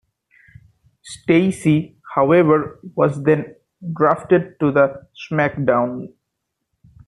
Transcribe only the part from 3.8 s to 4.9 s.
drafted to